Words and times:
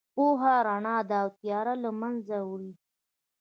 پوهه 0.15 0.55
رڼا 0.67 0.97
ده 1.09 1.15
او 1.23 1.27
تیاره 1.39 1.73
له 1.83 1.89
منځه 2.01 2.35
وړي. 2.49 2.71